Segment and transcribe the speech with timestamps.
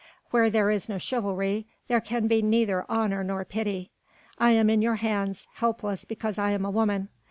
[0.31, 3.91] Where there is no chivalry, there can be neither honour nor pity.
[4.39, 7.09] I am in your hands, helpless because I am a woman.